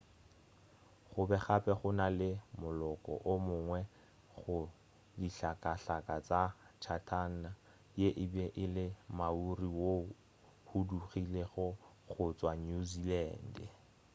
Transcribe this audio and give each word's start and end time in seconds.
gobe 1.11 1.37
gape 1.45 1.71
go 1.79 1.89
na 1.99 2.07
le 2.19 2.29
moloko 2.61 3.11
o 3.31 3.33
mongwe 3.45 3.79
go 4.39 4.57
dihlakahlaka 5.19 6.15
tša 6.27 6.41
chatham 6.83 7.33
ye 7.99 8.07
e 8.23 8.25
be 8.33 8.45
e 8.63 8.65
le 8.75 8.85
maori 9.17 9.69
woo 9.79 10.03
o 10.09 10.13
hudugilego 10.69 11.65
go 12.11 12.23
tšwa 12.37 12.51
new 12.65 12.81
zealand 12.93 13.55